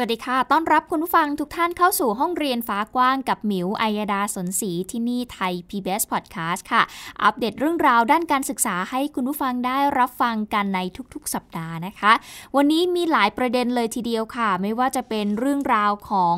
[0.00, 6.82] วัสดีค่ะ ต้อนรับคุณผู้ฟังทุกท่านเข้าสู่ห้องเรียนฟ้ากว้างกับหมิวอัยดาสนศรีที่นี่ไทย PBS Podcast ค่ะ
[7.22, 10.80] อัปเดตเรื่องราวด้านการศึกษาให้คุณผู้ฟังได้รับฟังกันใน
[11.14, 12.12] ทุกๆ สัปดาห์นะคะ
[12.56, 16.36] วันนี้มีหลายประเด็นเลยทีเดียวค่ะ ไม่ว่าจะเป็นเรื่องราวของ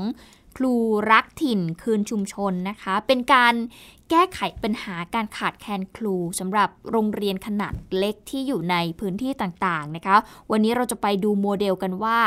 [0.56, 0.74] ครู
[1.12, 3.54] รักถิ่นคืนชุมชนนะคะ เป็นการ
[4.10, 10.16] แก้ไขปัญหาการขาดแคลนครูสำหรับโรงเรียนขนาดเล็กที่อยู่ในพื้นที่ต่างๆนะคะ
[10.50, 12.18] วันนี้เราจะไปดูโมเดลกันว่า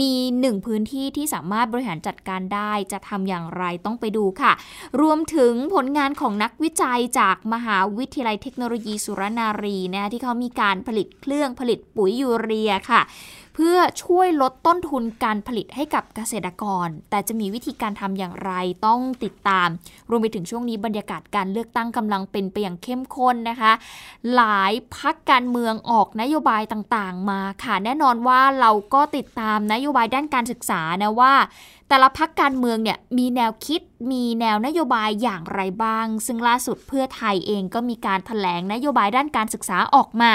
[0.00, 4.52] มีหนึ่งพื้นที่ที่สามารถบริหารจัดการได้จะทำอย่างไรต้องไปดูค่ะ
[5.00, 13.00] รวมถึงผลงานของนักวิจัยจากมหาวิทยาลัยเทคโนโลยีสุรนารีนะที่เขามีการผลิตเครื่องผลิตปุ๋ยยูเรียค่ะ
[13.54, 18.52] เพื่อช่วยลดต้นทุนการผลิตให้กับเกษตรกร แต่จะมีวิธีการทำอย่างไร
[18.86, 19.68] ต้องติดตาม
[20.10, 23.72] รวมไปถึงช่วงนี้บรรยากาศการเลือกตั้งกำลังเป็นไปอย่างเข้มข้นนะคะ
[24.34, 31.32] หลายพักการเมืองออกนโยบายต่างๆ มาค่ะ แน่นอนว่าเราก็ติดตามนโยบายด้านการศึกษานะว่า
[31.88, 33.80] แต่ละพักการเมืองเนี่ยมีแนวคิด
[34.12, 40.32] มีแนวนโยบายอย่างไรบ้าง ซึ่งล่าสุดเพื่อไทยเองก็มีการถแถลงนโยบายด้านการศึกษาออกมา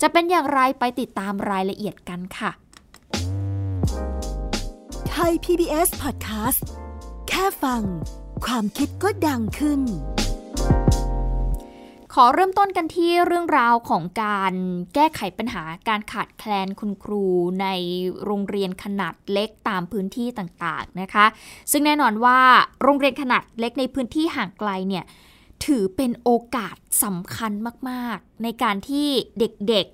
[0.00, 2.50] จะเป็นอย่างไรไปติดตามรายละเอียดกันค่ะ
[5.08, 6.60] ไทย PBS Podcast
[7.28, 7.82] แค่ฟัง
[8.46, 9.80] ความคิดก็ดังขึ้น
[12.14, 14.54] ขอเริ่มต้นกันที่เรื่องราวของการ
[14.94, 17.24] แก้ไขปัญหาการขาดแคลนคุณครู
[17.62, 17.66] ใน
[18.24, 21.26] โรงเรียนขนาดเล็กตามพื้นที่ต่างๆนะคะ
[21.72, 22.38] ซึ่งแน่นอนว่า
[22.82, 25.04] โรงเรียนขนาดเล็กในพื้นที่ห่างไกลเนี่ย
[25.64, 27.52] ถือเป็นโอกาสสำคัญ
[27.90, 29.08] มากๆ ในการที่
[29.38, 29.86] เด็ก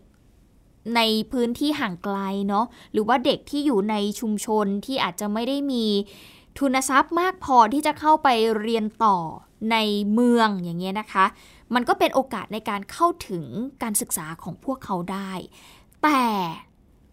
[0.42, 1.00] ๆใน
[1.32, 2.18] พื้นที่ห่างไกล
[2.48, 5.84] เนาะหรือว่าเด็กที่อยู่ในชุมชนที่อาจจะไม่ได้มี
[6.58, 8.28] ทุนทรัพย์มากพอที่จะเข้าไป
[8.60, 9.18] เรียนต่อ
[9.72, 9.76] ใน
[10.12, 11.26] เมืองอย่างเงี้ยนะคะ
[11.74, 13.44] มันก็เป็นโอกาสในการเข้าถึง
[13.82, 15.32] การศึกษาของพวกเขาได้
[16.02, 16.22] แต่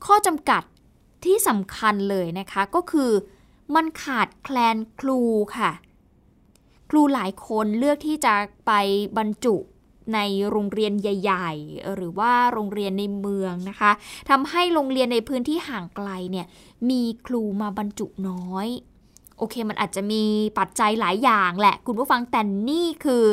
[0.05, 0.63] ข้อจำกัด
[1.25, 3.11] ที่สำคัญเลยนะคะก็คือ
[3.75, 5.21] มันขาดแคลนครู
[5.57, 5.71] ค่ะ
[6.89, 8.33] ครูหลายคนเลือกที่จะ
[8.65, 8.71] ไป
[9.17, 9.55] บรรจุ
[10.13, 10.19] ใน
[10.49, 13.91] โรงเรียนใหญ่ ๆ หรือว่าโรงเรียนในเมืองนะคะ
[14.29, 16.47] ทำให้โรงเรียนในพื้นที่ห่างไกลเนี่ย
[16.89, 18.67] มีครูมาบรรจุน้อย
[19.37, 20.23] โอเคมันอาจจะมี
[20.59, 23.23] ปัจจัยหลายอย่างแหละ คุณผู้ฟังแต่นี่คือ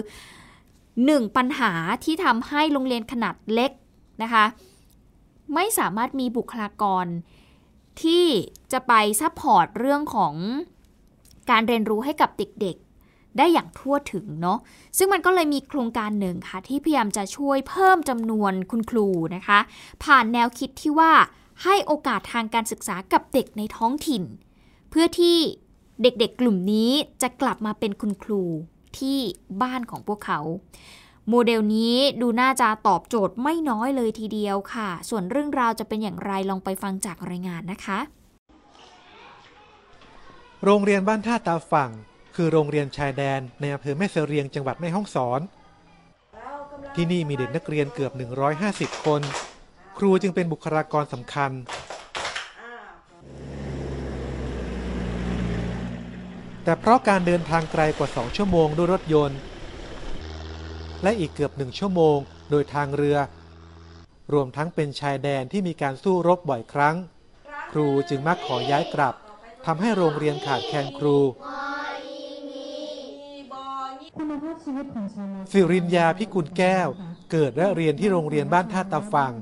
[1.05, 1.73] หนึ่งปัญหา
[2.05, 3.71] ที่ทำให้โรงเรียนขนาดเล็ก
[4.23, 4.45] นะคะ
[5.55, 7.07] ไม่สามารถมีบุคลากร
[8.03, 8.27] ที่
[8.73, 10.35] จะไป support เรื่องของ
[11.51, 14.59] การเรียนรู้ให้กับเด็กๆ ได้อย่างทั่วถึงเนาะ
[14.99, 19.59] ซึ่งมันก็เลยมีโครงการหนึ่งค่ะ ที่พยายามจะช่วยเพิ่มจำนวนคุณครูนะคะ
[20.05, 21.13] ผ่านแนวคิดที่ว่า
[21.63, 24.23] ให้โอกาสทางการศึกษากับเด็กในท้องถิ่น
[24.91, 25.37] เพื่อที่
[26.03, 26.91] เด็กๆกลุ่มนี้
[27.23, 28.43] จะกลับมาเป็นคุณครู
[28.99, 29.19] ที่
[29.63, 30.41] บ้านของพวกเขา
[31.29, 37.99] โมเดลนี้ดูน่าจะตอบโจทย์ไม่น้อยเลยทีเดียวค่ะ ส่วนเรื่องราวจะเป็นอย่างไรลองไปฟังจากรายงานนะคะ
[40.65, 41.91] โรงเรียนบ้านท่าตาฝั่ง
[42.35, 45.41] คือโรงเรียนชายแดนในอำเภอแม่เสรียงจังหวัดแม่ฮ่องสอน
[46.95, 48.13] ที่นี่มีเด็กนักเรียนเกือบ
[48.99, 49.21] 150 คน
[49.99, 51.51] ครูจึงเป็นบุคลากรสำคัญ
[56.65, 59.39] แต่เพราะการเดินทางไกลกว่า 2 ชั่วโมงด้วยรถยนต์
[61.03, 62.19] และอีกเกือบหนึ่งชั่วโมง
[62.51, 63.19] โดยทางเรือ
[64.33, 66.97] รวมทั้งเป็นชายแดนที่มีการสู้รบบ่อยครั้ง
[67.73, 69.15] ครูจึงมักขอย้ายกลับ
[69.67, 71.19] ทำให้โรงเรียนขาดแคลนครู
[75.53, 76.89] สิรินยาพิกุลแก้ว
[77.33, 79.33] เกิดและเรียนที่โรงเรียนบ้านท่าตาฟัง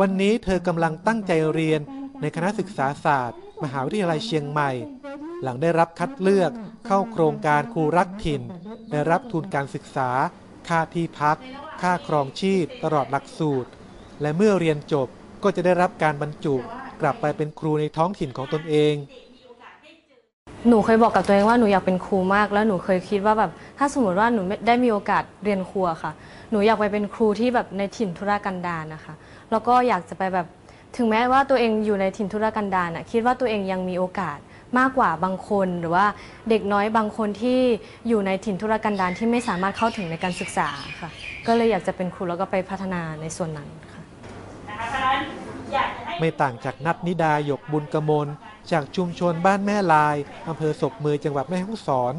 [0.00, 1.80] วันนี้เธอกำลังตั้งใจเรียน
[2.20, 4.70] ในคณะศึกษาศาสตร์ มหาวิทยาลัยเชียงใหม่
[5.42, 6.50] หลังได้รับคัดเลือก
[6.86, 8.42] เข้าโครงการครูรักถิ่น
[8.92, 10.10] ได้รับทุนการศึกษา
[10.68, 11.36] ค่าที่พัก
[11.82, 13.70] ค่าครองชีพ ตลอดหลักสูตร
[14.22, 15.08] และเมื่อเรียนจบ
[15.42, 16.54] ก็จะได้รับการบรรจุ
[17.00, 18.94] กลับไปเป็นครูในท้องถิ่นของตนเอง
[20.68, 26.12] หนูเคยบอกกับตัวเองว่าหนูอยากเป็นครูมาก แล้วหนูเคยคิดว่าแบบถ้าสมมติว่าหนูได้มีโอกาสเรียนครูค่ะ
[26.50, 29.14] หนูอยากไปเป็นครูที่แบบในถิ่นธุรกันดารนะคะ
[29.50, 30.46] แล้วก็อยากจะไปแบบ
[30.96, 34.38] ถึงแม้ว่าตัวเองอยู่ในถิ่นธุรกันดารน่ะคิดว่าตัวเองยังมีโอกาส
[34.78, 36.06] มากกว่าบางคน หรือว่า
[36.48, 37.60] เด็กน้อยบางคนที่
[38.08, 40.68] อยู่ในถิ่นธุรกันดารที่ไม่สามารถเข้าถึงในการศึกษา
[41.00, 41.10] ค่ะ
[41.46, 44.02] ก็เลยอยากจะเป็นครูแล้วก็ไปพัฒนาในส่วนนั้นค่ะ
[46.20, 48.28] ไม่ต่างจากนัดนิดาหยกบุญกมล
[48.72, 50.16] จากชุมชนบ้านแม่ลาย
[50.48, 52.14] อำเภอศกมือจังหวัดแม่ฮ่องสอน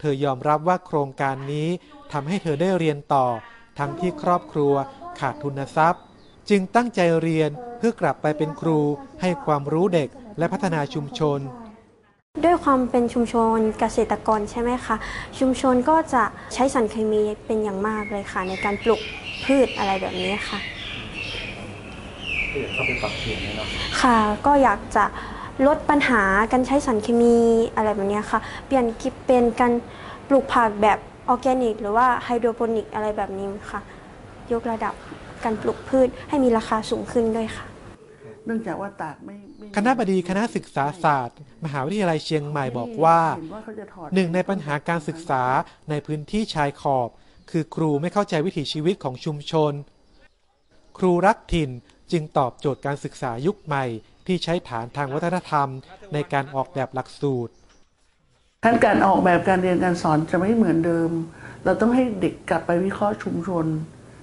[0.00, 1.68] เธอยอมรับว่าโครงการนี้
[2.12, 3.26] ทำให้เธอได้เรียนต่อ
[3.78, 4.72] ทั้งที่ครอบครัว
[5.18, 6.02] ขาดทุนทรัพย์
[6.50, 8.80] จึงตั้งใจเรียนเพื่อกลับไปเป็นครู
[9.20, 10.08] ให้ความรู้เด็ก
[10.38, 11.40] และพัฒนาชุมชน
[12.44, 14.96] ด้วยความเป็นชุมชนเกษตรกรใช่ไหมคะ
[15.38, 16.22] ชุมชนก็จะ
[16.54, 19.00] ใช้สารเคมีเป็นอย่างมากเลยค่ะ ในการปลูก
[19.44, 20.58] พืชอะไรแบบนี้ค่ะ
[22.72, 23.66] เข้าไปปรับเปลี่ยนเนาะ
[24.02, 25.04] ค่ะ ก็อยากจะ
[25.66, 27.36] ลดปัญหาการใช้สารเคมี
[27.76, 29.72] อะไรแบบนี้ค่ะ เปลี่ยนกิบเป็นการ
[30.28, 30.98] ปลูกผักแบบ
[31.28, 33.80] ออร์แกนิก หรือว่าไฮโดรโปนิกอะไรแบบนี้ค่ะ
[34.52, 34.94] ยกระดับ
[35.44, 37.71] การปลูกพืชให้มีราคาสูงขึ้นด้วยค่ะ
[38.46, 45.42] เนื่องจากว่าตากไม่ไม่คณะบดีคณะศึกษาศาสตร์ มหาวิทยาลัยเชียงใหม่บอกว่าเห็นเขาจะถอดหนึ่งในปัญหาการศึกษา
[45.90, 47.08] ในพื้นที่ชายขอบ
[47.50, 49.72] คือครูไม่เข้าใจวิถีชีวิตของชุมชน
[50.98, 51.70] ครูรักถิ่น
[52.12, 53.84] จึงตอบโจทย์การศึกษายุคใหม่
[54.26, 55.68] ที่ใช้ฐานทางวัฒนธรรม
[56.12, 57.52] ในการออกแบบหลักสูตร
[58.64, 61.10] ขั้นการออกแบบการเรียนการสอนจะไม่เหมือนเดิม
[61.64, 63.66] เราต้องให้เด็กกลับไปวิเคราะห์ชุมชน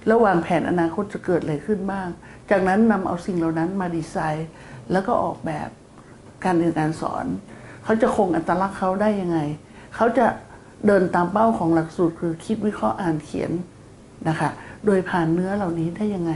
[0.06, 2.08] แล้ววางแผนอนาคตจะเกิดอะไรขึ้นบ้าง
[2.50, 4.48] จากนั้นนำเอาสิ่งเหล่านั้นมาดีไซน์
[4.92, 5.68] แล้วก็ออกแบบ
[6.44, 7.26] การเรียนการสอน
[7.84, 9.38] เขาจะคงอัตลักษณ์เขาได้ยังไง
[9.94, 10.26] เขาจะ
[10.86, 13.52] เดินตามเป้าของหลักสูตรคือคิดวิเคราะห์อ่านเขียน
[14.28, 14.50] นะคะ
[14.86, 16.32] โดยผ่านเนื้อเหล่านี้ได้ยังไง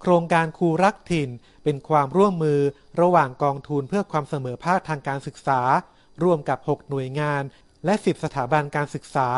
[0.00, 1.30] โครงการครูรักถิ่น
[1.64, 2.60] เป็นความร่วมมือ
[3.00, 5.60] ระหว่างกองทุนเพื่อความเสมอภาคทางการศึกษา
[6.22, 7.42] ร่วมกับ 6 หน่วยงาน
[7.84, 9.28] และ 10 สถาบันการศึกษา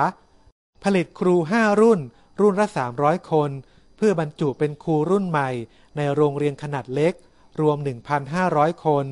[0.85, 2.01] ผลิตครู 5 รุ่น
[2.41, 2.67] รุ่นละ
[2.99, 3.51] 300 คน
[4.01, 5.51] พื่อบรรจุเป็นครูรุ่นใหม่
[5.97, 7.15] ในโรงเรียนขนาดเล็ก
[7.61, 7.77] รวม
[8.31, 9.05] 1,500 คน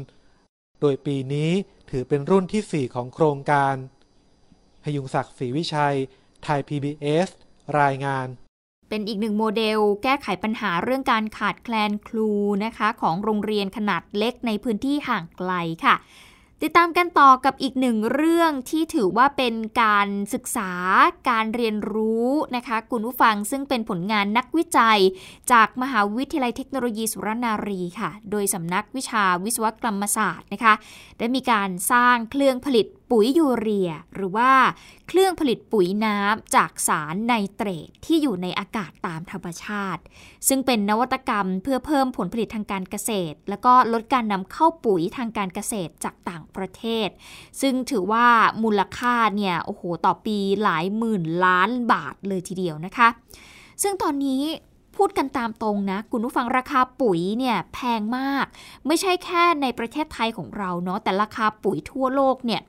[0.80, 1.50] โดยปีนี้
[1.90, 3.74] ถือเป็นรุ่นที่ 4 ของโครงการ
[4.82, 5.96] พยุงศักดิ์ศรีวิชัย
[6.42, 7.28] ไทย PBS
[7.80, 8.26] รายงาน
[8.88, 12.32] เป็นอีกหนึ่งโมเดลแก้ไขปัญหาเรื่องการขาดแคลนครู
[12.64, 15.52] นะคะ ของโรงเรียนขนาดเล็กในพื้นที่ห่างไกล
[15.84, 15.94] ค่ะ
[16.62, 20.72] ติดตามกันต่อกับอีกหนึ่งเรื่องที่ถือว่าเป็นการศึกษา
[21.28, 25.00] การเรียนรู้นะคะคุณผู้ฟังซึ่งเป็นผลงานนักวิจัย
[25.52, 30.74] จากมหาวิทยาลัยเทคโนโลยีสุรนารีค่ะ โดยสำนักวิชาวิศวกรรมศาสตร์นะคะ
[31.18, 34.50] ได้มีการสร้างเครื่องผลิต ปุ๋ยยูเรีย หรือว่า
[35.08, 40.02] เครื่องผลิตปุ๋ยน้ำจากสารไนเตรตที่อยู่ในอากาศตามธรรมชาติ
[40.48, 47.08] ซึ่งเป็นนวัตกรรมเพื่อเพิ่มผลผลิตทางการเกษตร แล้วก็ลดการนำเข้าปุ๋ยทางการเกษตรจากต่างประเทศ
[47.60, 48.26] ซึ่งถือว่า
[48.62, 53.08] มูลค่าเนี่ยโอ้โหต่อปีหลายหมื่นล้านบาทเลยทีเดียวนะคะ
[53.82, 54.42] ซึ่งตอนนี้
[54.98, 58.46] พูดกันตามตรงนะ คุณผู้ฟังราคาปุ๋ยเนี่ยแพงมาก
[58.86, 62.60] ไม่ใช่แค่ในประเทศไทยของเราเนาะแต่ราคาปุ๋ยทั่วโลกเนี่ย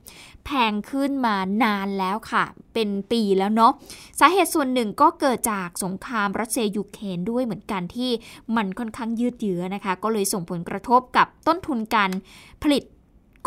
[0.44, 2.44] แพงขึ้นมานานแล้วค่ะ
[2.74, 3.72] เป็นปีแล้วเนาะ
[4.20, 8.10] สาเหตุส่วนหนึ่งก็เกิดจากสงครามรัสเซียยูเครนด้วยเหมือนกันที่
[8.56, 12.10] มันค่อนข้างยืดเยื้อนะคะ ก็เลยส่งผลกระทบกับต้นทุนการ
[12.62, 12.82] ผลิต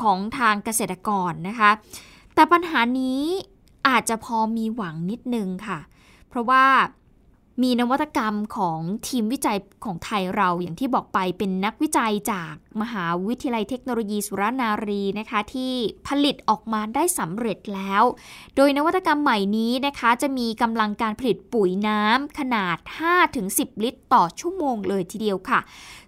[0.02, 1.72] ของทางเกษตรกรนะคะ
[2.36, 3.22] แต่ปัญหานี้
[3.88, 5.80] อาจจะพอมีหวังนิดนึงค่ะ
[6.30, 6.66] เพราะว่า
[7.62, 15.74] มีนวัตกรรมของทีมวิจัยของไทยเราอย่างที่บอกไปเป็นนักวิจัยจากมหาวิทยาลัยเทคโนโลยีสุรนารีนะคะ ที่
[16.08, 18.04] ผลิตออกมาได้สำเร็จแล้ว
[18.56, 22.78] โดยนวัตกรรมใหม่นี้นะคะ จะมีกำลังการผลิตปุ๋ยน้ำขนาด
[23.32, 25.60] 5-10 ลิตรต่อชั่วโมงเลยทีเดียวค่ะ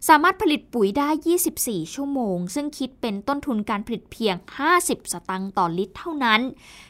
[0.08, 1.10] สามารถผลิตปุ๋ยได้
[1.52, 4.36] 24 ชั่วโมง ซึ่งคิดเป็นต้นทุนการผลิตเพียง
[4.74, 6.42] 50 สตังค์ต่อลิตรเท่านั้น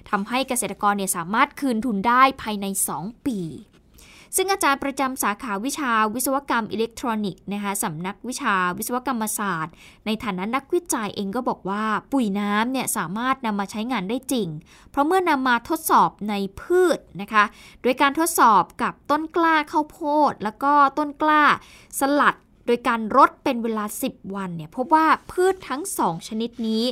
[0.10, 2.66] ทำให้เกษตรกรเนี่ยสามารถคืนทุนได้ภายใน
[3.00, 3.40] 2 ปี
[4.36, 9.74] ซึ่งอาจารย์ประจำสาขาวิชาวิศวกรรมอิเล็กทรอนิกส์นะคะสำนักวิชาวิศวกรรมศาสตร์
[10.06, 14.48] ในฐานะนักวิจัยเองก็บอกว่าปุ๋ยน้ำเนี่ยสามารถนำมาใช้งานได้จริง
[14.92, 17.44] เพราะเมื่อนำมาทดสอบในพืชนะคะ
[17.82, 20.00] โดยการทดสอบกับต้นกล้าข้าวโพ
[20.32, 21.44] ด แล้วก็ต้นกล้า
[22.00, 26.84] สลัด โดยการรดเป็นเวลา 10 วันเนี่ยพบว่าพืชทั้ง 2 ชนิดนี้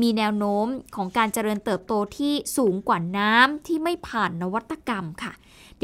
[0.00, 5.32] มีแนวโน้มของการเจริญเติบโตที่สูงกว่าน้ำที่ไม่ผ่านนวัตกรรมค่ะ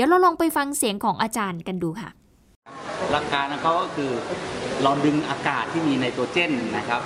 [0.01, 2.11] ดี๋ยวเราลองไปฟังเสียงของอาจารย์กันดูค่ะ
[3.11, 4.11] หลักการของเขาก็คือ
[4.83, 7.01] เราดึงอากาศที่มีไนโตรเจนนะครับ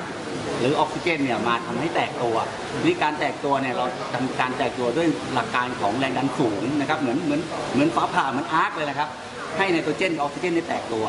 [0.61, 2.37] หรือออกซิเจนเนี่ยมาทำให้แตกตัว
[2.85, 3.85] นี่การแตกตัวเนี่ยเรา
[4.15, 7.41] ทำการแตกตัวด้วยหลักการของแรงดันสูงนะครับเหมือนเหมือน
[7.73, 9.09] เหมือนฟ้าผ่าเหมือน arc เลยนะครับ
[9.59, 11.05] ให้ไนโตรเจนกับออกซิเจนได้แตกตัว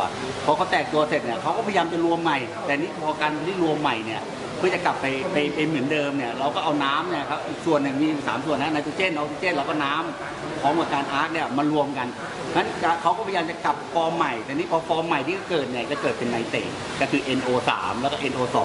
[0.45, 4.21] พอเขาแตกตัวเสร็จเนี่ยเขาก็พยายามจะรวมใหม่ แต่นี่พอการที่รวมใหม่เนี่ย
[4.57, 12.07] เพื่อจะกลับไปไปเป็นเหมือนเดิมเนี่ยเราก็เอาน้ำเนี่ยครับอีกส่วนหนึ่งมีสามส่วนนะไนโตรเจนออกซิเจนแล้วก็น้ำพร้อมกับการ arc เนี่ยมารวมกัน
[12.55, 12.67] นั้น
[13.01, 16.69] เขาก็พยายามจะกลับฟอร์มใหม่แต่นี่พอฟอร์มใหม่ที่เกิดเนี่ยจะเกิดเป็นไนเตรต
[17.01, 17.71] ก็คือ NO3
[18.01, 18.57] แล้วก็ NO2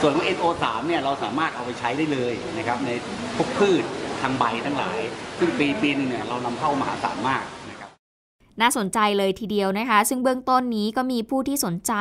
[0.00, 2.90] ส่วนของ NO3 เนี่ยเราสามารถเอาไปใช้ได้เลยนะครับใน
[3.36, 3.84] พวกพืช
[4.20, 4.98] ทางใบทั้งหลาย
[5.38, 7.90] ซึ่งปีปีนึงเนี่ยเรานำเข้ามหาศาลมากนะครับ
[8.60, 11.92] น่าสนใจเลยทีเดียวนะคะ ซึ่งเบื้องต้นนี้ก็มีผู้ที่สนใจ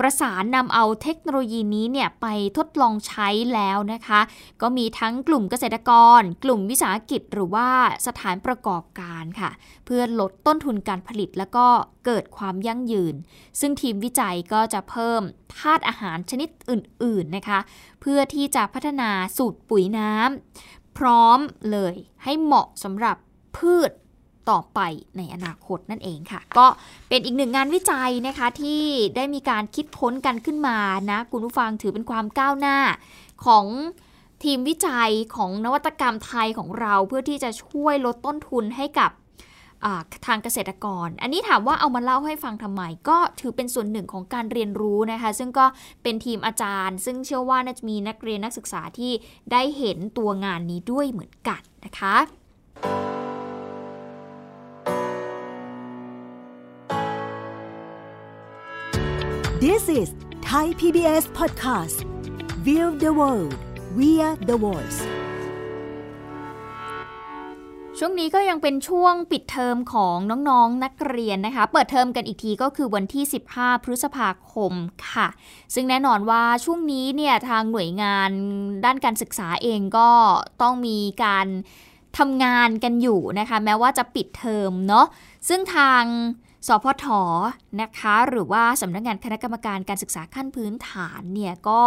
[0.00, 2.26] ประสานนำเอาเทคโนโลยีนี้เนี่ยไป
[2.56, 4.20] ทดลองใช้แล้วนะคะ
[4.62, 7.68] ก็มีทั้งกลุ่มเกษตรกร กลุ่มวิสาหกิจหรือว่า
[8.06, 9.50] สถานประกอบการค่ะ
[9.86, 11.66] เพื่อลดต้นทุนการผลิตแล้วก็
[12.06, 13.14] เกิดความยั่งยืน
[13.60, 15.20] ซึ่งทีมวิจัยก็จะเพิ่ม
[15.58, 17.58] ธาตุอาหารชนิดอื่น ๆนะคะ
[18.00, 21.38] เพื่อที่จะพัฒนาสูตรปุ๋ยน้ำพร้อม
[21.70, 23.16] เลยให้เหมาะสำหรับ
[23.56, 23.90] พืช
[24.50, 24.80] ต่อไป
[25.16, 26.66] ในอนาคตนั่นเองค่ะ ก็
[27.08, 28.82] เป็นอีกหนึ่งงานวิจัยนะคะที่
[29.16, 30.78] ได้มีการคิดค้นกันขึ้นมา
[31.10, 32.78] นะคุณผู้ฟังถือเป็นความก้าวหน้า
[33.46, 33.66] ของ
[34.44, 39.10] ทีมวิจัยของนวัตกรรมไทยของเราเพื่อที่จะช่วยลดต้นทุนให้กับ
[40.26, 45.66] ทางเกษตรกร อันนี้ถามว่าเอามาเล่าให้ฟังทำไม ก็ถือเป็นส่วนหนึ่งของการเรียนรู้นะคะ ซึ่งก็
[46.02, 49.12] เป็นทีมอาจารย์ ซึ่งเชื่อว่าน่าจะมีนักเรียนนักศึกษาที่
[49.52, 52.16] ได้เห็นตัวงานนี้ด้วยเหมือนกันนะคะ
[59.66, 60.08] This is
[60.48, 61.98] Thai PBS Podcast
[62.66, 63.54] View the world
[63.98, 65.00] via the voice
[67.98, 74.72] ช่วงนี้ก็ยังเป็นช่วงปิดเทอมของน้องๆนนักเรียนนะคะ เปิดเทอมกันอีกทีก็คือวันที่ 15 พฤษภาคม
[75.10, 75.28] ค่ะ
[75.74, 78.30] ซึ่งแน่นอนว่าช่วงนี้เนี่ยทางหน่วยงาน
[78.84, 80.10] ด้านการศึกษาเองก็
[80.62, 81.46] ต้องมีการ
[82.18, 85.06] ทำงานกันอยู่นะคะ แม้ว่าจะปิดเทอมเนาะ
[85.48, 86.04] ซึ่งทาง
[86.66, 87.06] สพท
[87.80, 91.82] นะคะ หรือว่าสำนักงงานคณะกรรมการการศึกษาขั้นพื้นฐานเนี่ยก็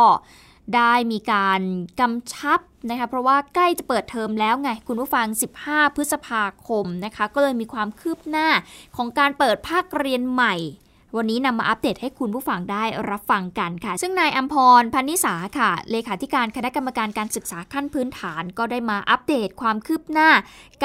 [0.75, 1.61] ได้มีการ
[1.99, 2.59] กำชับ
[2.89, 5.27] นะคะเพราะว่าใกล้จะเปิดเทอมแล้วไง คุณผู้ฟัง
[5.61, 8.47] 15 พฤษภาคมนะคะ ก็เลยมีความคืบหน้า
[8.95, 10.55] ของการเปิดภาคเรียนใหม่
[11.15, 20.29] วันนี้นำมาอัปเดตให้คุณผู้ฟังได้รับฟังกันค่ะ ซึ่งนายอัมพรพันิสาค่ะ เลขาธิการคณะกรรมการการศึกษาขั้นพื้นฐาน ก็ได้มาอัปเดตความคืบหน้า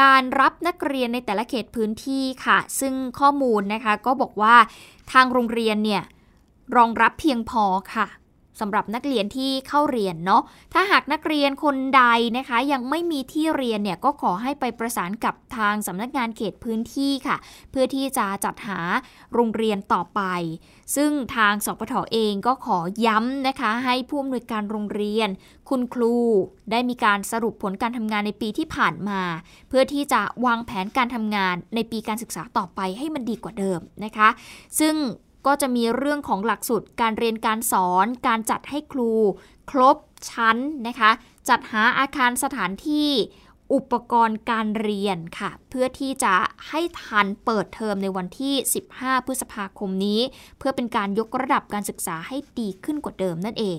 [0.01, 4.57] การรับนักเรียนในแต่ละเขตพื้นที่ค่ะ ซึ่งข้อมูลนะคะก็บอกว่า
[5.13, 6.03] ทางโรงเรียนเนี่ย
[6.77, 7.65] รองรับเพียงพอ
[7.95, 8.07] ค่ะ
[8.61, 10.43] สำหรับนักเรียนที่เข้าเรียนเนาะ
[10.75, 12.03] ถ้าหากนักเรียนคนใด
[12.37, 17.37] นะคะ ยังไม่มีที่เรียนเนี่ยก็ขอให้ไปประสานกับทางสำนักงานเขตพื้นที่ค่ะ
[17.71, 18.81] เพื่อที่จะจัดหา
[19.35, 20.21] โรงเรียนต่อไป
[20.97, 25.29] ซึ่งทางสปทอเองก็ขอย้ำนะคะ ให้ผู้อำนวยการโรงเรียน
[25.69, 26.17] คุณครู
[26.71, 29.21] ได้มีการสรุปผลการทำงานในปีที่ผ่านมา
[29.69, 34.29] เพื่อที่จะวางแผนการทำงานในปีการศึกษาต่อไปให้มันดีกว่าเดิมนะคะ
[34.81, 34.95] ซึ่ง
[35.47, 39.13] ก็จะมีเรื่องของหลักสูตรการเรียนการสอน การจัดให้ครู
[39.71, 39.97] ครบ
[40.31, 41.11] ชั้นนะคะ
[41.49, 43.11] จัดหาอาคารสถานที่
[43.75, 46.35] อุปกรณ์การเรียนค่ะ เพื่อที่จะ
[46.69, 48.55] ให้ทันเปิดเทอมในวันที่
[48.91, 50.21] 15 พฤษภาคมนี้
[50.59, 53.79] เพื่อเป็นการยกระดับการศึกษาให้ดีขึ้นกว่าเดิมนั่นเอง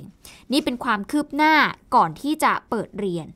[0.52, 1.56] นี่เป็นความคืบหน้า
[1.96, 3.28] ก่อนที่จะเปิดเรียน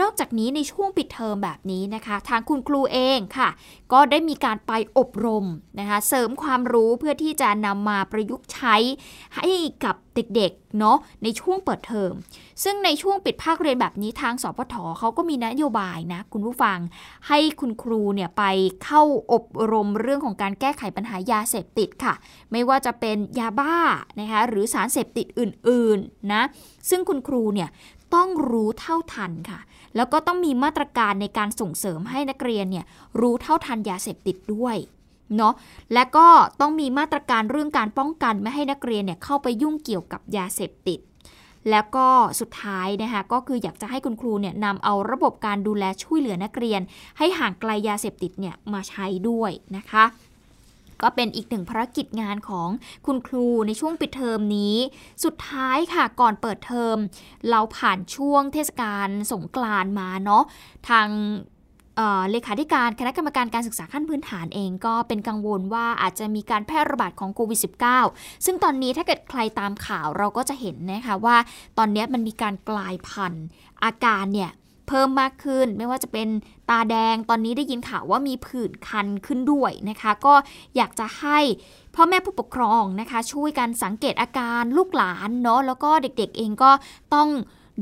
[0.00, 3.48] นอกจากนี้ในช่วงปิดเทอมแบบนี้นะคะ ทางคุณครูเองค่ะ
[3.92, 5.46] ก็ได้มีการไปอบรม
[5.78, 8.76] นะคะเสริมความรู้เพื่อที่จะนำมาประยุกต์ใช้
[9.36, 9.46] ให้
[9.84, 12.12] กับเด็กๆเนาะในช่วงเปิดเทอม
[12.62, 16.78] ซึ่งในช่วงปิดภาคเรียนแบบนี้ทางสพทเขาก็มีนโยบายนะคุณผู้ฟัง
[17.28, 18.44] ให้คุณครูเนี่ยไป
[18.84, 22.14] เข้าอบรมเรื่องของการแก้ไขปัญหายาเสพติดค่ะ
[22.52, 23.76] ไม่ว่าจะเป็นยาบ้า
[24.20, 26.42] นะคะหรือสารเสพติดอื่นๆนะ
[26.90, 27.68] ซึ่งคุณครูเนี่ย
[28.14, 29.60] ต้องรู้เท่าทันค่ะ
[29.96, 32.84] แล้วก็ต้องมีมาตรการในการส่งเสริมให้นักเรียนเนี่ย
[33.20, 34.76] รู้เท่าทันยาเสพติดด้วย
[35.36, 35.54] เนาะ
[35.94, 36.26] และก็
[36.60, 41.00] ต้องมีมาตรการเรื่องการป้องกันไม่ให้นักเรียนเนี่ยเข้าไปยุ่งเกี่ยวกับยาเสพติด
[41.70, 42.06] แล้วก็
[42.40, 46.80] สุดท้ายนะคะก็คืออยากจะให้คุณครูเนี่ยนำเอาระบบการดูแลช่วยเหลือนักเรียน
[47.18, 50.04] ให้ห่างไกลยาเสพติดเนี่ยมาใช้ด้วยนะคะ
[51.02, 52.68] ก็เป็นอีกหนึ่งภารกิจงานของ
[53.06, 54.76] คุณครูในช่วงปิดเทอมนี้
[55.24, 56.96] สุดท้ายค่ะก่อนเปิดเทอม
[57.50, 60.44] เราผ่านช่วงเทศกาลสงกรานมาเนาะ
[60.88, 61.08] ทาง
[62.30, 67.60] เลขาธิการคณะกรรมการการศึกษาขั้นพื้นฐานเองก็เป็นกังวลว่าอาจจะมีการแพร่ระบาดของโควิด
[68.02, 71.36] -19 ซึ่งตอนนี้ถ้าเกิดใครตามข่าวเราก็จะเห็นนะคะว่า
[71.78, 73.46] ตอนนี้มันมีการกลายพันธุ์
[73.84, 74.50] อาการเนี่ย
[74.88, 76.28] เพิ่มมากขึ้น ไม่ว่าจะเป็น
[76.70, 80.34] ตาแดงตอนนี้ได้ยินข่าวว่ามีผื่นคันขึ้นด้วยนะคะ ก็
[80.76, 81.38] อยากจะให้
[81.94, 86.70] พ่อแม่ผู้ปกครองนะคะ ช่วยกันสังเกตอาการลูกหลานเนาะแล้วก็เด็กๆเองก็
[87.14, 87.28] ต้อง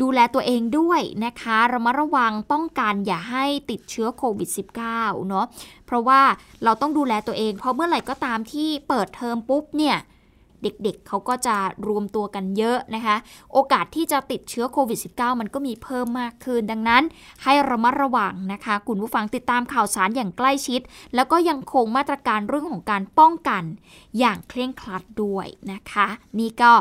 [0.02, 4.48] ดูแลตัวเองด้วยนะคะระมัดระวังป้องกันอย่าให้ติดเชื้อโควิด
[4.88, 5.46] -19 เนาะ
[5.86, 6.20] เพราะว่า
[6.64, 9.96] เราต้องดูแลตัวเอง เพราะเมื่อไหร่ก็ตามที่เปิดเทอมปุ๊บเนี่ย
[10.62, 11.56] เด็กๆเเขาก็จะ
[11.88, 13.16] รวมตัวกันเยอะนะคะ
[13.52, 17.02] โอกาสที่จะติดเชื้อโควิด -19 มันก็มีเพิ่มมากขึ้น ดังนั้น
[17.44, 20.80] ให้ระมัดระวังนะคะ คุณผู้ฟังติดตามข่าวสารอย่างใกล้ชิด
[21.14, 23.62] แล้วก็ยังคงมาตรการเรื่องของการป้องกัน
[24.18, 26.06] อย่างเคร่งครัดด้วยนะคะ
[26.38, 26.72] นี่ก็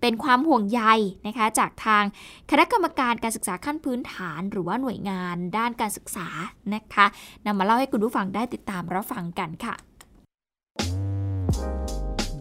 [0.00, 0.82] เป็นความห่วงใย
[1.26, 2.04] นะคะจากทาง
[2.50, 6.28] คณะกรรมการการศึกษาขั้นพื้นฐานหรือว่าหน่วยงานด้านการศึกษา
[6.74, 7.06] นะคะ
[7.46, 9.74] นำมาเล่าให้คุณผู้ฟังได้ติดตามรับฟังกันค่ะ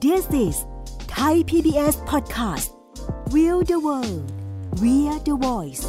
[0.04, 0.58] This is
[1.18, 2.70] Thai PBS Podcast
[3.34, 4.24] View the world
[4.82, 5.86] we are the voice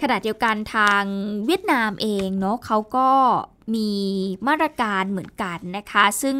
[0.00, 1.02] ขณะเดียวกันทาง
[1.46, 3.10] เวียดนามเองเนาะเขาก็
[3.74, 3.90] มี
[4.48, 6.36] มาตรการเหมือนกันนะคะ ซึ่ง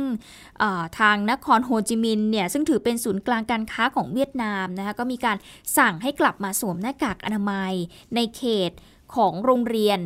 [0.98, 5.36] ทางนครโฮจิมินห์เนี่ยซึ่งถือเป็นศูนย์กลางการค้าของเวียดนามนะคะก็มีการ
[5.78, 7.72] สั่งให้กลับมาสวมหน้ากากอนามัย
[8.14, 8.72] ในเขต
[9.14, 10.00] ของโรงเรียน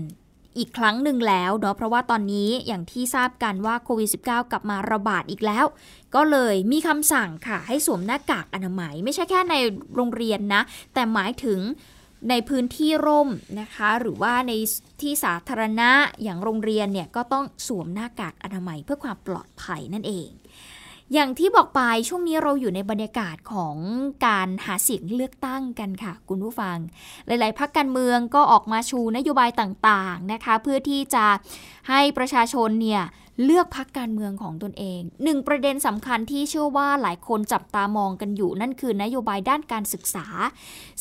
[0.58, 5.64] อีกครั้งหนึ่งแล้วเนาะเพราะว่าตอนนี้อย่างที่ทราบกันว่าโควิด -19 กลับมาระบาดอีกแล้ว
[6.14, 9.54] ก็เลยมีคำสั่งค่ะ ให้สวมหน้ากากอนามัย ไม่ใช่แค่ใน
[9.94, 10.62] โรงเรียนนะ
[10.94, 11.60] แต่หมายถึง
[12.30, 13.28] ในพื้นที่ร่ม
[13.60, 14.52] นะคะ หรือว่าใน
[15.00, 15.90] ที่สาธารณะ
[16.22, 20.28] อย่างโรงเรียนเนี่ยก็ต้องสวมหน้ากากอนามัยเพื่อความปลอดภัยนั่นเอง
[21.12, 23.76] อย่างที่บอกไปช่วงนี้เราอยู่ในบรรยากาศของ
[24.26, 26.76] การหาเสียงเลือกตั้งกันค่ะ คุณผู้ฟัง
[27.26, 31.26] หลายๆพักการเมืองก็ออกมาชูนโยบายต่างๆนะคะ เพื่อที่จะ
[31.88, 33.02] ให้ประชาชนเนี่ย
[33.44, 40.26] เลือกพักการเมืองของตนเองหนึ่งประเด็นสำคัญที่เชื่อว่าหลายคนจับตามองกันอยู่นั่นคือนโยบายด้านการศึกษา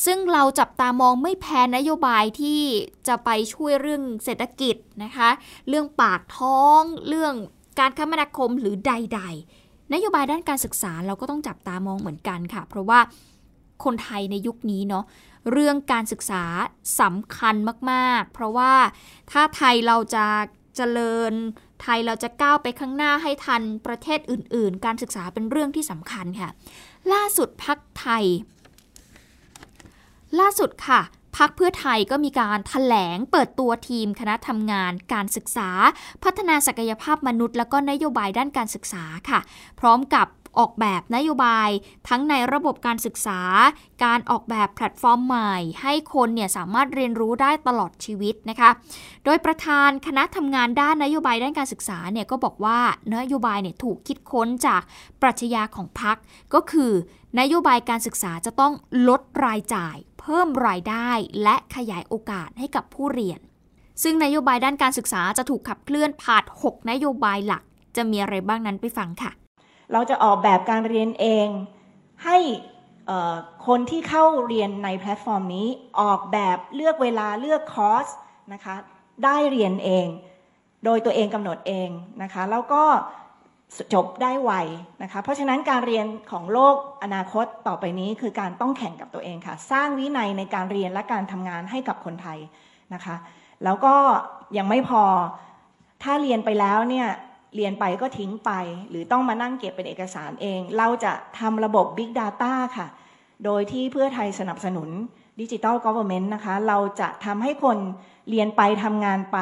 [0.05, 2.61] ซึ่งเราจับตามองไม่แพ้นโยบายที่
[3.07, 5.29] จะไปช่วยเรื่องเศรษฐกิจนะคะ
[5.67, 7.33] เรื่องปากท้อง เรื่อง
[7.79, 9.60] การคมนาคมหรือใด ๆ
[9.93, 12.99] นโยบายด้านการศึกษาเราก็ต้องจับตามองเหมือนกันค่ะ เพราะว่า
[13.83, 15.05] คนไทยในยุคนี้เนาะ
[15.51, 16.43] เรื่องการศึกษา
[17.01, 17.55] สำคัญ
[17.91, 18.73] มาก ๆ เพราะว่า
[19.31, 20.25] ถ้าไทยเราจะ
[20.75, 21.33] เจริญ
[21.81, 26.49] ไทยเราจะก้าวไปข้างหน้าให้ทันประเทศอื่น ๆ การศึกษาเป็นเรื่องที่สำคัญค่ะ
[27.13, 28.25] ล่าสุดพักไทย
[30.39, 31.01] ล่าสุดค่ะ
[31.37, 35.69] พักเพื่อไทยก็มีการถแถลงเปิดตัวทีมคณะทำงานการศึกษา
[36.23, 39.39] พัฒนาศักยภาพมนุษย์ และก็นโยบายด้านการศึกษาค่ะ
[39.79, 40.27] พร้อมกับ
[40.59, 41.69] ออกแบบนโยบาย
[42.09, 43.41] ทั้งในระบบการศึกษา
[44.03, 48.69] การออกแบบแพลตฟอร์มใหม่ ให้คนเนี่ยสามารถเรียนรู้ได้ตลอดชีวิตนะคะ
[49.25, 52.79] โดยประธานคณะทำงานด้านนโยบายด้านการศึกษาเนี่ยก็บอกว่า
[53.15, 54.81] นโยบายเนี่ยถูกคิดค้นจาก
[55.21, 56.17] ปรัชญาของพรรค
[56.53, 56.91] ก็คือ
[57.39, 58.73] นโยบายการศึกษาจะต้อง
[59.07, 61.09] ลดรายจ่าย เพิ่มรายได้
[61.43, 63.39] และขยายโอกาสให้กับผู้เรียน
[64.03, 67.63] ซึ่งนโยบายด้านการศึกษาจะถูกขับเคลื่อนผ่าน 6 นโยบายหลัก
[67.95, 69.31] จะมีอะไรบ้างนั้นไปฟังค่ะ
[69.93, 71.47] เราจะออกแบบการเรียนเอง
[72.25, 72.37] ให้
[73.67, 75.67] คนที่เข้าเรียนในแพลตฟอร์มนี้
[76.01, 78.07] ออกแบบเลือกเวลาเลือกคอร์ส
[78.53, 78.75] นะคะ
[79.23, 80.07] ได้เรียนเอง
[80.85, 81.89] โดยตัวเองกำหนดเอง
[82.23, 82.83] นะคะแล้วก็
[83.93, 84.51] จบได้ไว
[85.03, 92.39] นะคะเพราะฉะนั้นการเรียนของโลกอนาคตต่อไปนี้คือการต้องแข่งกับตัวเองค่ะ สร้างวินัยในการเรียนและการทำงานให้กับคนไทย
[92.93, 93.15] นะคะ
[93.63, 93.95] แล้วก็
[94.57, 95.03] ยังไม่พอ
[96.03, 97.07] ถ้าเรียนไปแล้วเนี่ย
[97.55, 98.51] เรียนไปก็ทิ้งไป
[98.89, 102.87] หรือต้องมานั่งเก็บเป็นเอกสารเอง เราจะทำระบบ Big Data ค่ะ
[103.45, 104.89] โดยที่เพื่อไทยสนับสนุน
[105.41, 107.77] ดิจิทัลกอ v e r n m e n t นะคะ เราจะทำให้คน
[108.29, 109.37] เรียนไปทำงานไป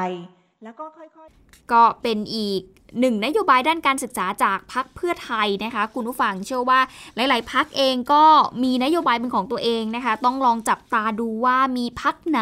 [0.63, 2.61] แล้วก็ค่อยๆ ก็เป็นอีก
[2.99, 6.79] หนึ่งนโยบายด้านการศึกษาจากพักเพื่อไทยนะคะ คุณผู้ฟังเชื่อว่า
[7.15, 8.23] หลาย ๆ พักเองก็
[8.63, 12.41] มีนโยบายเป็นของตัวเองนะคะ ต้องลองจับตาดูว่ามีพักไหน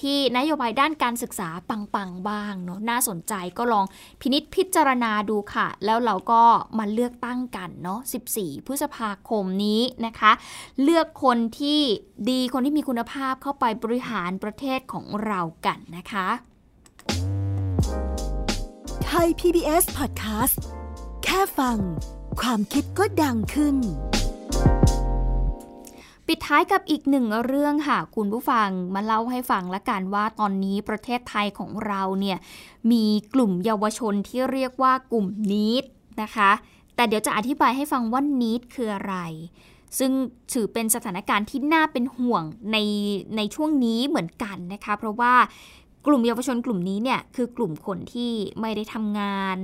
[0.00, 3.84] ที่นโยบายด้านการศึกษาปัง ๆ บ้างเนาะน่าสนใจก็ลอง
[4.20, 6.42] พินิษพิจารณาดูค่ะ แล้วเราก็
[6.78, 8.00] มาเลือกตั้งกันเนาะ
[8.34, 10.32] 14 พฤษภาคมนี้นะคะ
[10.82, 11.80] เลือกคนที่
[12.30, 16.28] ดีคนที่มีคุณภาพเข้าไปบริหารประเทศของเรากันนะคะ
[19.18, 20.56] ทย PBS Podcast
[21.24, 21.78] แค่ฟัง
[22.40, 23.76] ความคิดก็ดังขึ้น
[26.26, 32.38] ปิดท้ายกับอีกหนึ่งเรื่องค่ะ คุณผู้ฟังมาเล่าให้ฟังละกันว่าตอนนี้ประเทศไทยของเราเนี่ย
[32.90, 35.84] มีกลุ่มเยาวชนที่เรียกว่ากลุ่มนีด
[36.22, 36.50] นะคะ
[36.96, 39.16] แต่เดี๋ยวจะอธิบายให้ฟังว่านีดคืออะไร
[39.98, 40.12] ซึ่ง
[40.52, 42.76] ถือเป็นสถานการณ์ที่น่าเป็นห่วงใน
[43.36, 45.34] ในช่วงนี้เหมือนกันนะคะ เพราะว่า
[46.06, 49.56] กลุ่มเยาวชนกลุ่มนี้เนี่ยคือกลุ่มคนที่ไม่ได้ทำงาน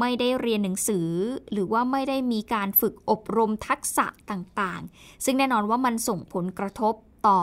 [0.00, 1.08] ไม่ได้เรียนหนังสือ
[1.52, 6.94] หรือว่าไม่ได้มีการฝึกอบรมทักษะต่างๆ ซึ่งแน่นอนว่ามันส่งผลกระทบ
[7.28, 7.40] ต่อ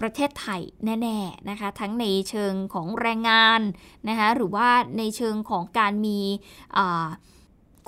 [0.00, 3.60] ประเทศไทยแน่ๆนะคะทั้งในเชิงของแรงงาน
[4.08, 6.18] นะคะหรือว่าในเชิงของการมี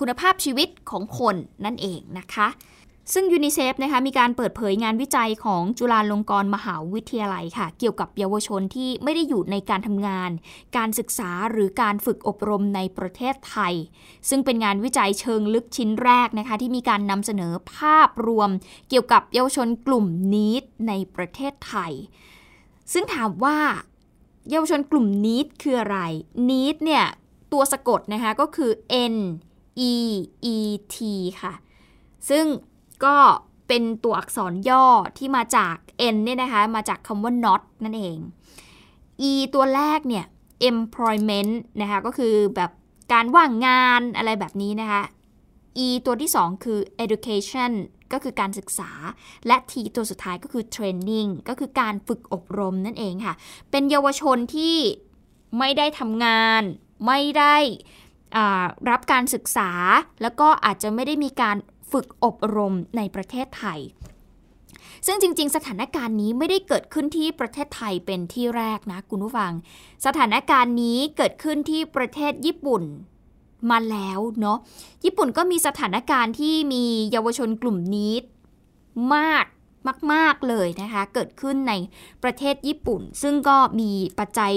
[0.01, 2.49] คุณภาพชีวิตของคนนั่นเองนะคะ
[3.15, 10.31] ซึ่งยูนิเซฟนะคะมีการเปิดเผยงานวิจัยของจุฬาลงกรณ์มหาวิทยาลัยค่ะ เกี่ยวกับเยาวชนที่ไม่ได้อยู่ในการทำงาน
[10.77, 13.75] การศึกษาหรือการฝึกอบรมในประเทศไทย
[14.29, 18.51] ซึ่งเป็นงานวิจัยเชิงลึกชิ้นแรกนะคะ ที่มีการนำเสนอภาพรวม
[18.89, 21.93] เกี่ยวกับเยาวชนกลุ่ม NEET ในประเทศไทย
[22.93, 23.59] ซึ่งถามว่า
[24.51, 25.99] เยาวชนกลุ่ม NEET คืออะไร
[26.49, 27.05] NEET เนี่ย
[27.53, 28.71] ตัวสะกดนะคะก็คือ
[29.15, 29.17] N
[29.93, 29.95] E
[30.55, 30.57] E
[30.95, 30.97] T
[31.43, 31.55] ค่ะ
[32.31, 32.45] ซึ่ง
[33.05, 33.17] ก็
[33.69, 34.87] เป็นตัวอักษรย่อ
[35.19, 35.77] ที่มาจาก
[36.15, 38.19] N เนี่ยนะคะ มาจากคำว่า not นั่นเอง
[39.31, 40.25] E ตัวแรกเนี่ย
[40.71, 42.71] employment นะคะ ก็คือแบบ
[43.13, 45.03] การว่างงานอะไรแบบนี้นะคะ
[45.87, 47.73] E ตัวที่ 2 คือ education
[48.13, 48.91] ก็คือการศึกษา
[49.47, 53.35] และ T ตัวสุดท้ายก็คือ training ก็คือการฝึกอบรมนั่นเองค่ะ
[53.71, 54.77] เป็นเยาวชนที่
[55.59, 56.63] ไม่ได้ทำงาน
[57.07, 57.57] ไม่ได้
[58.91, 59.71] รับการศึกษา
[60.23, 61.57] แล้วก็อาจจะไม่ได้มีการ
[61.93, 63.81] ฝึกอบรมในประเทศไทย
[65.07, 69.53] ซึ่งจริง ๆ สถานการณ์นี้ไม่ได้เกิดขึ้นที่ประเทศไทยเป็นที่แรกนะคุณผู้ฟัง
[70.07, 72.83] สถานการณ์นี้เกิดขึ้นที่ประเทศญี่ปุ่น
[73.71, 74.59] มาแล้วเนาะ
[75.05, 78.13] ญี่ปุ่นก็มีสถานการณ์ที่มีเยาวชนกลุ่มนี้
[79.15, 79.45] มาก
[80.13, 81.73] มาก ๆ เลยนะคะ เกิดขึ้นใน
[82.23, 84.53] ประเทศญี่ปุ่น ซึ่งก็มีปัจจัย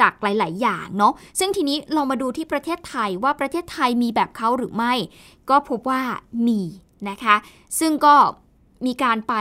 [0.00, 4.94] จากหลาย ๆ อย่างเนาะซึ่งทีนี้เรามาดูที่ประเทศไทยว่าประเทศไทยมีแบบเขาหรือไม่
[5.50, 6.02] ก็พบว่า
[6.46, 6.60] มี
[7.10, 7.36] นะคะ
[7.80, 8.14] ซึ่งก็
[8.86, 9.34] มีการไป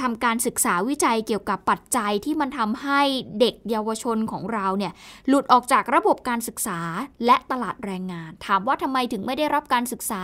[0.00, 3.00] ทำการศึกษาวิจัยเกี่ยวกับปัจจัยที่มันทำให้
[3.40, 4.92] เด็กเยาวชนของเราเนี่ย
[5.28, 6.80] หลุดออกจากระบบการศึกษา
[7.26, 10.22] และตลาดแรงงาน ถามว่าทำไมถึงไม่ได้รับการศึกษา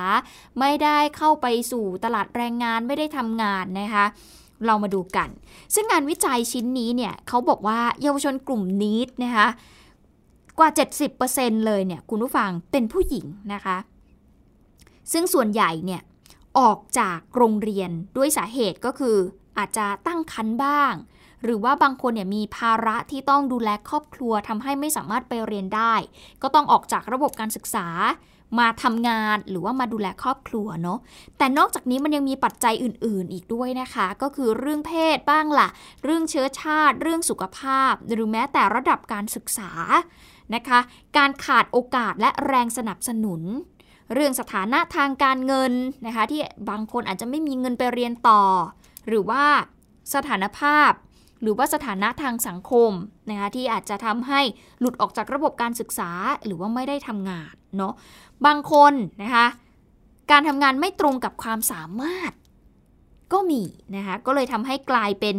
[0.61, 4.07] ไม่ได้เข้าไปสู่ตลาดแรงงานไม่ได้ทำงานนะคะ
[4.67, 5.29] เรามาดูกัน
[5.75, 9.49] ซึ่งงานวิจัยชิ้นนี้เนี่ยเขาบอกว่าเยาวชนกลุ่มนี้นะคะ
[10.59, 10.69] กว่า
[11.19, 13.77] 70%เลยเนี่ยคุณผู้ฟังเป็นผู้หญิงนะคะ
[15.13, 16.03] ซึ่งส่วนใหญ่เนี่ย
[16.59, 19.17] ออกจากโรงเรียนด้วยสาเหตุก็คือ
[19.59, 20.95] อาจจะตั้งครรภ์บ้าง
[21.43, 25.95] หรือว่าบางคนเนี่ยมีภาระที่ต้องดูแลครอบครัวทำให้ไม่สามารถไปเรียนได้
[26.43, 27.87] ก็ต้องออกจากระบบการศึกษา
[28.59, 30.99] มาทำงานหรือว่ามาดูแลครอบครัวเนาะ
[31.39, 35.69] แต่นอกจากนี้มันยังมีปัจจัยอื่น ๆ อีกด้วยนะคะ ก็คือเรื่องเพศบ้างล่ะ
[36.05, 39.71] เรื่องเชื้อชาติ เรื่องสุขภาพ หรือแม้แต่ระดับการศึกษา
[40.55, 40.79] นะคะ
[41.17, 43.43] การขาดโอกาสและแรงสนับสนุน
[44.15, 45.73] เรื่องสถานะทางการเงิน
[46.07, 48.43] นะคะ ที่บางคนอาจจะไม่มีเงินไปเรียนต่อ
[49.09, 49.45] หรือว่า
[50.15, 50.91] สถานภาพ
[51.45, 52.91] หรือว่าสถานะทางสังคม
[53.31, 54.41] นะคะที่อาจจะทำให้
[54.81, 56.11] หลุดออกจากระบบการศึกษา
[56.45, 57.95] หรือว่าไม่ได้ทำงานเนาะ
[58.47, 59.47] บางคนนะคะ
[60.31, 62.33] การทำงานไม่ตรงกับความสามารถ
[63.33, 63.63] ก็มี
[63.97, 65.37] นะคะก็เลยทำให้กลายเป็น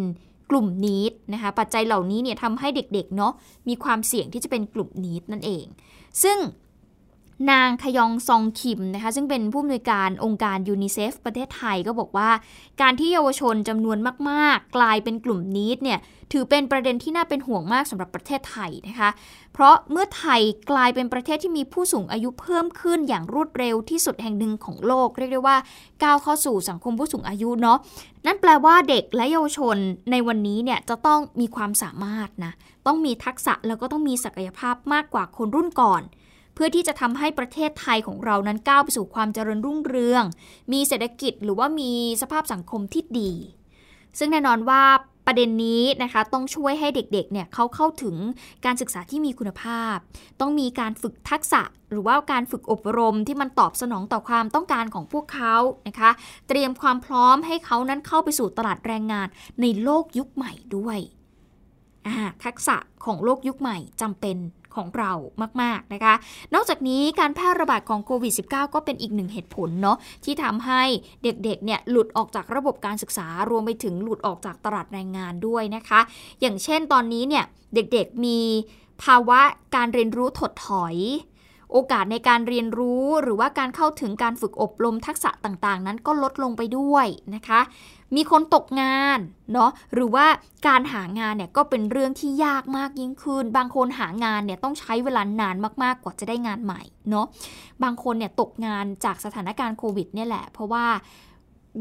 [0.52, 3.34] กลุ่มนิดนะคะปัจจัยเหล่านี้เนี่ยทำให้เด็กๆเนาะ
[3.68, 5.66] มีความเสี่ยงที่จะเป็นกลุ่มนิดนั่นเอง
[6.24, 6.38] ซึ่ง
[7.52, 12.30] นางขยองซองคิมนะคะซึ่งเป็นผู้อำนวยการองค์การยูนิเซฟประเทศไทยก็บอกว่า
[12.82, 13.98] การที่เยาวชนจำนวน
[14.30, 16.00] มาก ๆ กลายเป็นกลุ่มนิดเนี่ย
[16.32, 19.10] ถือเป็นประเด็นที่น่าเป็นห่วงมากสำหรับประเทศไทยนะคะ
[19.54, 25.58] เพราะเมื่อไทยกลายเป็นประเทศที่มีผู้สูงอายุเพิ่มขึ้นอย่างรวดเร็วที่สุดแห่งหนึ่งของโลก เรียกได้ว่า
[26.04, 27.78] ก้าวเข้าสู่สังคมผู้สูงอายุเนาะ
[28.26, 29.78] นั่นแปลว่าเด็กและเยาวชน
[30.12, 32.54] ในวันนี้เนี่ยจะต้องมีความสามารถนะ
[32.88, 36.04] ต้องมีทักษะแล้วก็ต้องมีศักยภาพมากกว่าคนรุ่นก่อน
[36.56, 40.24] เพื่อที่จะทำให้ประเทศไทยของเรานั้นก้าวไปสู่ความเจริญรุ่งเรือง
[40.74, 41.92] มีเศรษฐกิจหรือว่ามี
[42.22, 43.32] สภาพสังคมที่ดี
[44.20, 44.84] ซึ่งแน่นอนว่า
[45.28, 48.16] ประเด็นนี้นะคะต้องช่วยให้เด็กๆเนี่ยเขาเข้าถึง
[48.66, 49.96] การศึกษาที่มีคุณภาพ
[50.40, 55.56] ต้องมีการฝึกทักษะ หรือว่าการฝึกอบรมที่มันตอบสนองต่อความต้องการของพวกเขา
[55.88, 56.12] นะคะ
[56.48, 59.28] เตรียมความพร้อมให้เขานั้นเข้าไปสู่ตลาดแรงงาน
[59.62, 61.00] ในโลกยุคใหม่ด้วย
[62.46, 64.38] ทักษะของโลกยุคใหม่จำเป็น
[64.78, 65.12] ของเรา
[65.62, 66.16] มาก ๆ นะคะ
[66.54, 70.84] นอกจากนี้การแพร่ระบาดของโควิด -19 ก็เป็นอีกหนึ่งเหตุผลเนาะที่ทำให้
[71.24, 76.00] เด็ก ๆ เนี่ยหลุดออกจากระบบการศึกษารวมไปถึงหลุดออกจากตลาดแรงงานด้วยนะคะ
[76.42, 78.40] อย่างเช่นตอนนี้เนี่ยเด็กๆมี
[79.04, 79.40] ภาวะ
[79.76, 80.96] การเรียนรู้ถดถอย
[81.72, 87.62] โอกาสในการเรียนรู้หรือว่าการเข้าถึงการฝึกอบรมทักษะต่างๆ นั้นก็ลดลงไปด้วยนะคะ
[88.16, 89.20] มีคนตกงาน
[89.54, 90.26] เนาะหรือว่า
[90.68, 97.26] การหางานเนี่ยก็เป็นเรื่องที่ยากมากยิ่งขึ้น บางคนหางานเนี่ยต้องใช้เวลานานมากๆกว่าจะได้งานใหม่เนาะ
[97.84, 100.86] บางคนเนี่ยตกงานจากสถานการณ์โควิดเนี่ยแหละ เพราะว่า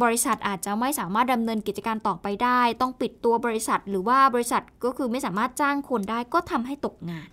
[0.02, 7.28] บริษัทอาจจะไม่สามารถดำเนินกิจการต่อไปได้ ต้องปิดตัวบริษัท หรือว่าบริษัทก็คือไม่สามารถจ้างคนได้ก็ทำให้ตกงาน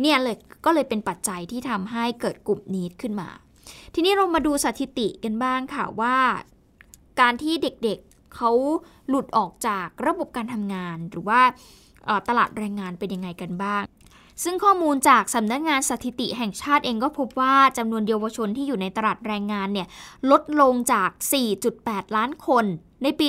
[0.00, 3.28] เนี่ยเลยก็เลยเป็นปัจจัยที่ทำให้เกิดกลุ่มนี้ขึ้นมา
[3.94, 6.16] ทีนี้เรามาดูสถิติกันบ้างค่ะว่า
[7.20, 8.50] การที่เด็กๆเขา
[9.08, 11.40] หลุดออกจากระบบการทำงาน หรือว่า
[12.28, 13.82] ตลาดแรงงานเป็นยังไงกันบ้าง
[14.44, 19.88] ซึ่งข้อมูลจากสำนักงงานสถิติแห่งชาติเองก็พบว่าจำนวนเยาวชนที่อยู่ในตลาดแรงงานเนี่ย
[20.30, 21.10] ลดลงจาก
[21.62, 22.64] 4.8 ล้านคน
[23.02, 23.28] ในปี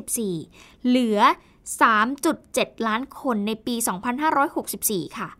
[0.00, 1.18] 2554 เหลือ
[2.10, 3.74] 3.7 ล้านคนในปี
[4.46, 5.30] 2564 ค่ะ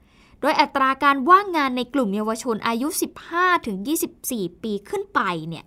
[0.41, 2.89] โดยอัตราการว่างงานในกลุ่มเยาวชนอายุ
[3.77, 5.65] 15-24 ปีขึ้นไปเนี่ย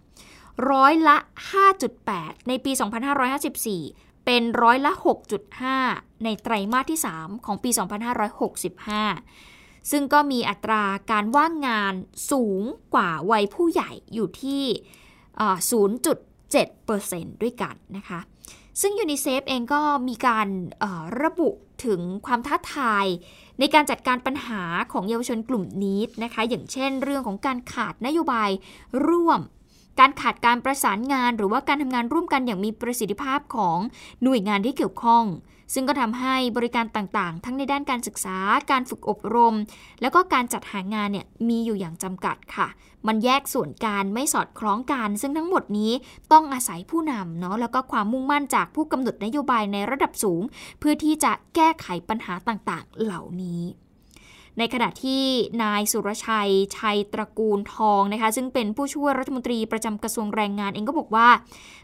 [0.71, 1.17] ร้อยละ
[1.81, 2.71] 5.8 ในปี
[3.49, 4.91] 2554 เป็นร้อยละ
[5.57, 7.69] 6.5 ในไตรมาสที่ 3 ของปี
[8.95, 11.93] 2565 ซึ่งก็มีอัตราการว่างงาน
[12.31, 14.63] สูงกว่าวัยผู้ใหญ่อยู่ที่
[15.71, 18.19] 0.7%ด้วยกันนะคะ
[18.81, 20.47] ซึ่งยูนิเซฟเองก็มีการ
[21.21, 21.49] ระบุ
[21.85, 23.05] ถึงความท้าทาย
[23.59, 28.49] ในการจัดการปัญหาของเยาวชนกลุ่มนี้นะคะ อย่างเช่น เรื่องของการขาดนโยบาย
[29.07, 29.39] ร่วม
[29.99, 33.77] การขาดการประสานงาน หรือว่าการทำงานร่วมกันอย่างมีประสิทธิภาพของ
[34.23, 35.23] หน่วยงานที่เกี่ยวข้อง
[35.73, 38.37] ซึ่งก็ทำให้บริการต่างๆ ทั้งในด้านการศึกษา
[38.71, 39.55] การฝึกอบรม
[40.01, 42.67] แล้วก็การจัดหางานเนี่ยมีอยู่อย่างจำกัดค่ะ
[43.07, 45.91] มันแยกส่วนการไม่สอดคล้องกัน ซึ่งทั้งหมดนี้
[46.31, 50.41] ต้องอาศัยผู้นำเนาะแล้วก็ความมุ่งมั่นจากผู้กำหนดนโยบายในระดับสูง
[50.79, 53.61] เพื่อที่จะแก้ไขปัญหาต่างๆ เหล่านี้
[54.59, 55.23] ในขณะที่
[55.63, 61.27] นายสุรชัย ชัยตระกูลทองนะคะซึ่งเป็นผู้ช่วยรัฐมนตรีประจำกระทรวงแรงงานเองก็บอกว่า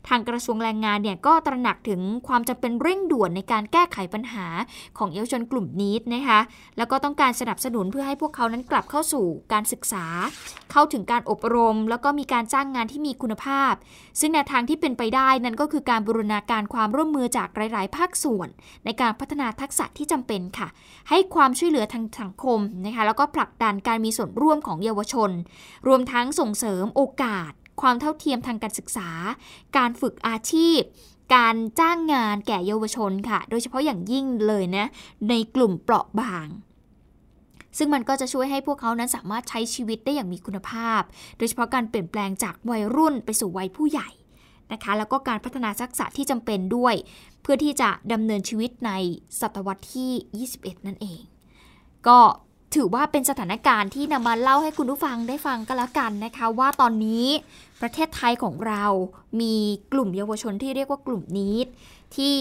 [0.09, 4.47] ทางกระทรวงแรงงานเนี่ยก็ตระหนักถึงความจำเป็นเร่งด่วนในการแก้ไขปัญหา
[4.97, 6.39] ของเยาวชนกลุ่มนี้นะคะ
[6.77, 10.05] แล้วก็ต้องการสนับสนุนเพื่อให้พวกเขานั้นกลับเข้าสู่การศึกษา
[10.71, 13.73] เข้าถึงการอบรม แล้วก็มีการจ้างงานที่มีคุณภาพ
[14.19, 18.49] ซึ่งแนวทางที่เป็นไปได้นั้นก็คือการบูรณาการความร่วมมือจากหลาย ๆ ภาคส่วน
[18.86, 20.67] ในการพัฒนาทักษะที่จำเป็นค่ะ
[21.10, 25.32] ให้ความช่วยเหลือทางสังคมนะคะแล้วก็ผลักดันการมีส่วนร่วมของเยาวชน
[25.88, 29.10] รวมทั้งส่งเสริมโอกาส ความเท่าเทียมทางการศึกษา
[29.78, 30.80] การฝึกอาชีพ
[31.36, 34.86] การจ้างงานแก่เยาวชนค่ะ โดยเฉพาะอย่างยิ่งเลยนะ
[35.30, 36.47] ในกลุ่มเปราะบาง
[37.77, 41.01] ซึ่งมันก็จะช่วยให้พวกเขานั้นสามารถใช้ชีวิตได้อย่างมีคุณภาพ
[41.38, 44.09] โดยเฉพาะการเปลี่ยนแปลงจากวัยรุ่นไปสู่วัยผู้ใหญ่
[44.73, 46.95] นะคะ แล้วก็การพัฒนาทักษะที่จำเป็นด้วย
[47.41, 48.91] เพื่อที่จะดำเนินชีวิตใน
[49.39, 51.21] ศตวรรษที่ 21 นั่นเอง
[52.07, 52.19] ก็
[52.75, 57.25] ถือว่าเป็นสถานการณ์ที่นำมาเล่าให้คุณผู้ฟังได้ฟังกันแล้วกันนะคะ ว่าตอนนี้
[57.81, 58.86] ประเทศไทยของเรา
[59.41, 59.55] มี
[59.93, 61.55] กลุ่มเยาวชนที่เรียกว่ากลุ่มนี้
[62.15, 62.36] ที่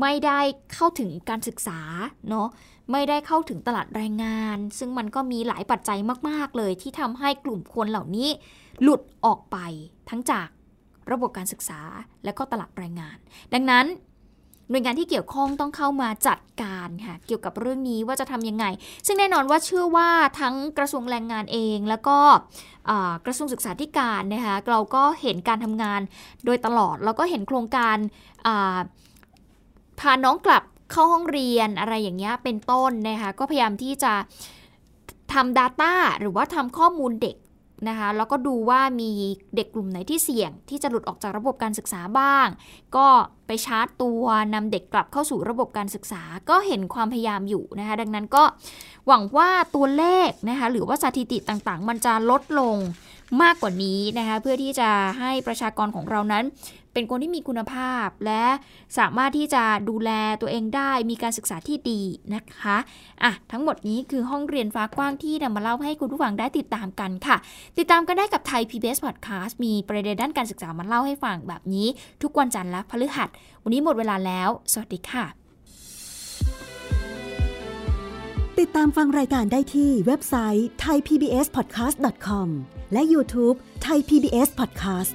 [0.00, 0.40] ไม่ได้
[0.72, 1.80] เข้าถึงการศึกษา
[2.28, 2.48] เนาะ
[2.92, 8.28] ไม่ได้เข้าถึงตลาดแรงงาน ซึ่งมันก็มีหลายปัจจัยมาก ๆ เลยที่ทำให้กลุ่มคนเหล่านี้
[8.82, 9.56] หลุดออกไป
[10.10, 10.48] ทั้งจาก
[11.12, 11.80] ระบบการศึกษา
[12.24, 13.16] และก็ตลาดแรงงาน
[13.54, 13.86] ดังนั้น
[14.70, 18.64] หน่วยงานที่เกี่ยวข้องต้องเข้ามาจัดการค่ะเกี่ยวกับเรื่องนี้ว่าจะทำยังไง
[19.06, 22.18] ซึ่งแน่นอนว่าเชื่อว่าทั้งกระทรวงแรงงานเอง แล้วก็
[23.26, 26.00] กระทรวงศึกษาธิการนะคะเราก็เห็นการทำงาน
[26.44, 27.96] โดยตลอด แล้วก็เห็นโครงการ
[30.00, 34.12] พาน้องกลับ เข้าห้องเรียนอะไรอย่างเงี้ยเป็นต้นนะคะก็พยายามที่จะ
[35.32, 37.36] ทำ Data หรือว่าทำข้อมูลเด็ก
[37.88, 39.10] นะคะแล้วก็ดูว่ามี
[39.56, 42.46] เด็กกลุ่มไหนที่เสี่ยง ที่จะหลุดออกจากระบบการศึกษาบ้าง
[42.96, 43.06] ก็
[43.46, 48.42] ไปชาร์จตัวนำเด็กกลับเข้าสู่ระบบการศึกษา ก็เห็นความพยายามอยู่นะคะดังนั้นก็
[49.06, 52.76] หวังว่าตัวเลขนะคะหรือว่าสถิติต่างๆ มันจะลดลง
[53.42, 56.44] มากกว่านี้นะคะเพื่อที่จะให้ประชากรของเรานั้น
[56.96, 58.44] เป็นคนที่มีคุณภาพ และ
[58.98, 62.00] สามารถที่จะดูแลตัวเองได้ มีการศึกษาที่ดี
[62.34, 62.76] นะคะ
[63.22, 67.36] อะทั้งหมดนี้คือห้องเรียนฟ้ากว้างที่นำมาเล่าให้คุณผู้ฟังได้ติดตามกันค่ะ
[67.78, 71.86] ติดตามกันได้กับไทย PBS Podcast มีประเด็นด้านการศึกษามาเล่าให้ฟังแบบนี้
[72.22, 73.28] ทุกวันจันทร์และพฤหัส
[73.62, 75.24] วันนี้หมดเวลาแล้ว สวัสดีค่ะ
[78.58, 82.48] ติดตามฟังรายการได้ที่เว็บไซต์ thaipbspodcast.com
[82.92, 83.56] และ YouTube
[83.86, 85.14] Thai PBS Podcast